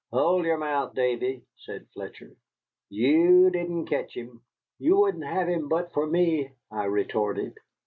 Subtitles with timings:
[0.11, 2.35] "Hold your mouth, Davy," said Fletcher,
[2.89, 4.41] "you didn't ketch him."
[4.79, 7.59] "You wouldn't have had him but for me," I retorted.